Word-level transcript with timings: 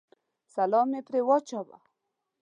سلام 0.55 0.87
مې 0.91 1.01
پرې 1.07 1.19
واچاوه. 1.27 1.77